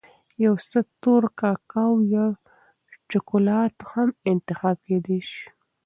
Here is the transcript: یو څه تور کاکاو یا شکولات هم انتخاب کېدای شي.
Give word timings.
یو 0.45 0.53
څه 0.69 0.79
تور 1.01 1.23
کاکاو 1.39 1.93
یا 2.13 2.25
شکولات 3.09 3.75
هم 3.91 4.09
انتخاب 4.31 4.77
کېدای 4.87 5.21
شي. 5.29 5.43